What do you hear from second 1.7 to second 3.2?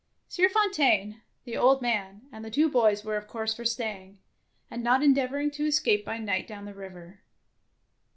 man, and the two boys were